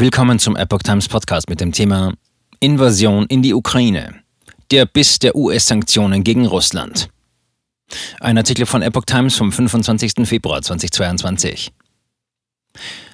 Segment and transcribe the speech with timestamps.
[0.00, 2.14] Willkommen zum Epoch Times Podcast mit dem Thema
[2.58, 4.22] Invasion in die Ukraine.
[4.70, 7.10] Der Biss der US-Sanktionen gegen Russland.
[8.18, 10.26] Ein Artikel von Epoch Times vom 25.
[10.26, 11.70] Februar 2022.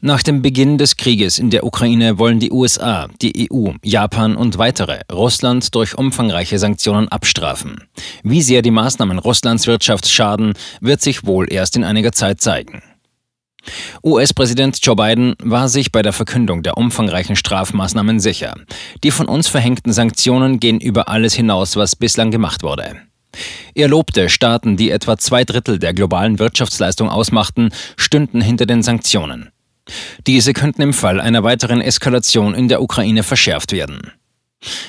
[0.00, 4.56] Nach dem Beginn des Krieges in der Ukraine wollen die USA, die EU, Japan und
[4.58, 7.88] weitere Russland durch umfangreiche Sanktionen abstrafen.
[8.22, 12.84] Wie sehr die Maßnahmen Russlands Wirtschaft schaden, wird sich wohl erst in einiger Zeit zeigen.
[14.08, 18.54] US-Präsident Joe Biden war sich bei der Verkündung der umfangreichen Strafmaßnahmen sicher.
[19.04, 22.96] Die von uns verhängten Sanktionen gehen über alles hinaus, was bislang gemacht wurde.
[23.74, 29.50] Er lobte, Staaten, die etwa zwei Drittel der globalen Wirtschaftsleistung ausmachten, stünden hinter den Sanktionen.
[30.26, 34.12] Diese könnten im Fall einer weiteren Eskalation in der Ukraine verschärft werden.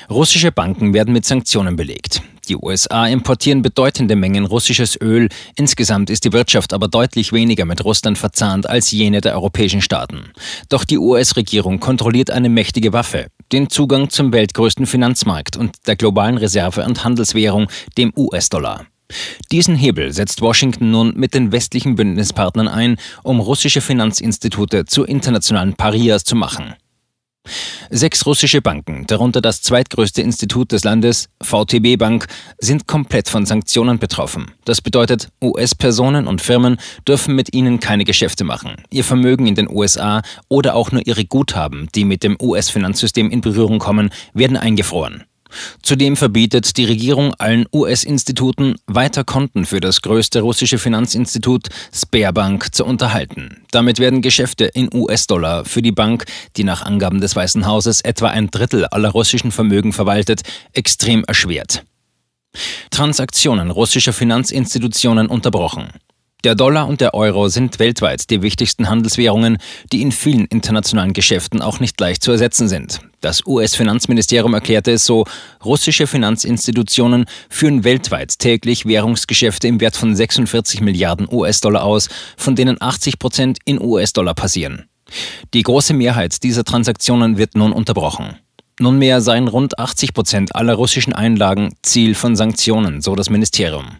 [0.08, 2.22] Russische Banken werden mit Sanktionen belegt.
[2.50, 5.28] Die USA importieren bedeutende Mengen russisches Öl.
[5.54, 10.32] Insgesamt ist die Wirtschaft aber deutlich weniger mit Russland verzahnt als jene der europäischen Staaten.
[10.68, 16.38] Doch die US-Regierung kontrolliert eine mächtige Waffe, den Zugang zum weltgrößten Finanzmarkt und der globalen
[16.38, 18.84] Reserve- und Handelswährung, dem US-Dollar.
[19.52, 25.74] Diesen Hebel setzt Washington nun mit den westlichen Bündnispartnern ein, um russische Finanzinstitute zu internationalen
[25.74, 26.74] Parias zu machen.
[27.92, 32.26] Sechs russische Banken, darunter das zweitgrößte Institut des Landes, VTB Bank,
[32.58, 34.52] sind komplett von Sanktionen betroffen.
[34.64, 36.76] Das bedeutet, US-Personen und Firmen
[37.08, 38.76] dürfen mit ihnen keine Geschäfte machen.
[38.90, 43.40] Ihr Vermögen in den USA oder auch nur ihre Guthaben, die mit dem US-Finanzsystem in
[43.40, 45.24] Berührung kommen, werden eingefroren.
[45.82, 52.84] Zudem verbietet die Regierung allen US-Instituten weiter Konten für das größte russische Finanzinstitut Sberbank zu
[52.84, 53.62] unterhalten.
[53.70, 56.24] Damit werden Geschäfte in US-Dollar für die Bank,
[56.56, 60.42] die nach Angaben des Weißen Hauses etwa ein Drittel aller russischen Vermögen verwaltet,
[60.72, 61.84] extrem erschwert.
[62.90, 65.88] Transaktionen russischer Finanzinstitutionen unterbrochen.
[66.42, 69.58] Der Dollar und der Euro sind weltweit die wichtigsten Handelswährungen,
[69.92, 73.00] die in vielen internationalen Geschäften auch nicht leicht zu ersetzen sind.
[73.20, 75.26] Das US-Finanzministerium erklärte es so,
[75.62, 82.08] russische Finanzinstitutionen führen weltweit täglich Währungsgeschäfte im Wert von 46 Milliarden US-Dollar aus,
[82.38, 84.88] von denen 80 Prozent in US-Dollar passieren.
[85.52, 88.38] Die große Mehrheit dieser Transaktionen wird nun unterbrochen.
[88.78, 93.98] Nunmehr seien rund 80 Prozent aller russischen Einlagen Ziel von Sanktionen, so das Ministerium.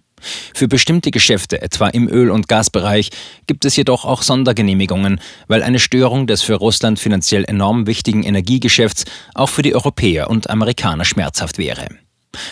[0.55, 3.11] Für bestimmte Geschäfte, etwa im Öl- und Gasbereich,
[3.47, 9.05] gibt es jedoch auch Sondergenehmigungen, weil eine Störung des für Russland finanziell enorm wichtigen Energiegeschäfts
[9.35, 11.89] auch für die Europäer und Amerikaner schmerzhaft wäre.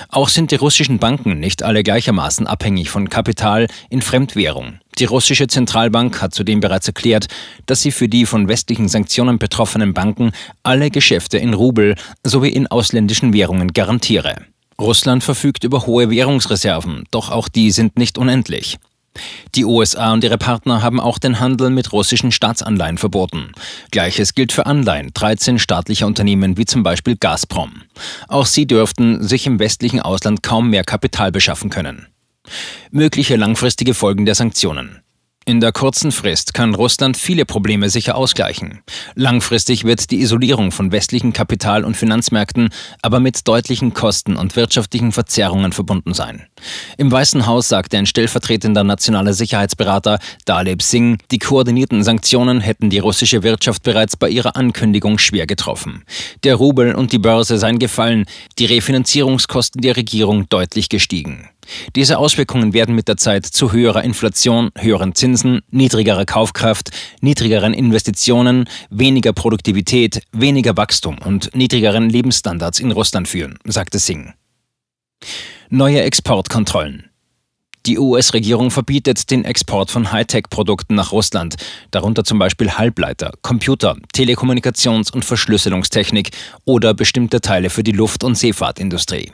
[0.09, 4.81] Auch sind die russischen Banken nicht alle gleichermaßen abhängig von Kapital in Fremdwährung.
[4.99, 7.29] Die russische Zentralbank hat zudem bereits erklärt,
[7.67, 10.33] dass sie für die von westlichen Sanktionen betroffenen Banken
[10.65, 14.47] alle Geschäfte in Rubel sowie in ausländischen Währungen garantiere.
[14.81, 18.79] Russland verfügt über hohe Währungsreserven, doch auch die sind nicht unendlich.
[19.57, 23.53] Die USA und ihre Partner haben auch den Handel mit russischen Staatsanleihen verboten.
[23.91, 27.83] Gleiches gilt für Anleihen 13 staatlicher Unternehmen wie zum Beispiel Gazprom.
[28.29, 32.07] Auch sie dürften sich im westlichen Ausland kaum mehr Kapital beschaffen können.
[32.91, 35.03] Mögliche langfristige Folgen der Sanktionen.
[35.49, 38.81] In der kurzen Frist kann Russland viele Probleme sicher ausgleichen.
[39.15, 42.69] Langfristig wird die Isolierung von westlichen Kapital- und Finanzmärkten
[43.01, 46.47] aber mit deutlichen Kosten und wirtschaftlichen Verzerrungen verbunden sein.
[46.99, 52.99] Im Weißen Haus sagte ein stellvertretender nationaler Sicherheitsberater Daleb Singh, die koordinierten Sanktionen hätten die
[52.99, 56.05] russische Wirtschaft bereits bei ihrer Ankündigung schwer getroffen.
[56.45, 58.27] Der Rubel und die Börse seien gefallen,
[58.59, 61.49] die Refinanzierungskosten der Regierung deutlich gestiegen.
[61.97, 66.91] Diese Auswirkungen werden mit der Zeit zu höherer Inflation, höheren Zinsen, niedrigerer Kaufkraft,
[67.21, 74.33] niedrigeren Investitionen, weniger Produktivität, weniger Wachstum und niedrigeren Lebensstandards in Russland führen, sagte Singh.
[75.71, 77.11] Neue Exportkontrollen.
[77.87, 81.57] Die US-Regierung verbietet den Export von Hightech-Produkten nach Russland,
[81.91, 86.31] darunter zum Beispiel Halbleiter, Computer, Telekommunikations- und Verschlüsselungstechnik
[86.65, 89.33] oder bestimmte Teile für die Luft- und Seefahrtindustrie.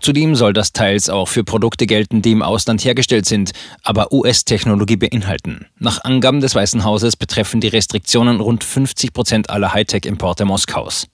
[0.00, 3.52] Zudem soll das teils auch für Produkte gelten, die im Ausland hergestellt sind,
[3.82, 5.66] aber US-Technologie beinhalten.
[5.78, 11.08] Nach Angaben des Weißen Hauses betreffen die Restriktionen rund 50 Prozent aller Hightech-Importe Moskaus.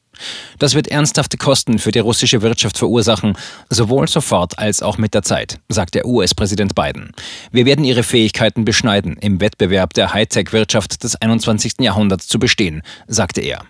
[0.58, 3.36] Das wird ernsthafte Kosten für die russische Wirtschaft verursachen,
[3.68, 7.12] sowohl sofort als auch mit der Zeit, sagt der US-Präsident Biden.
[7.50, 11.74] Wir werden ihre Fähigkeiten beschneiden, im Wettbewerb der Hightech-Wirtschaft des 21.
[11.80, 13.64] Jahrhunderts zu bestehen, sagte er.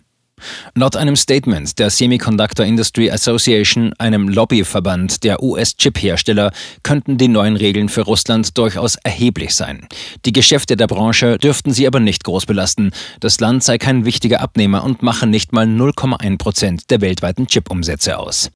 [0.74, 6.52] Laut einem Statement der Semiconductor Industry Association, einem Lobbyverband der US-Chip-Hersteller,
[6.82, 9.86] könnten die neuen Regeln für Russland durchaus erheblich sein.
[10.24, 12.92] Die Geschäfte der Branche dürften sie aber nicht groß belasten.
[13.20, 18.18] Das Land sei kein wichtiger Abnehmer und mache nicht mal 0,1 Prozent der weltweiten Chip-Umsätze
[18.18, 18.50] aus.